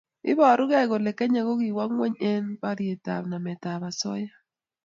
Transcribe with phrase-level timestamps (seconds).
[0.31, 4.31] Iborukei kole Kenya kokikowo ngweny eng borietap nametab osoya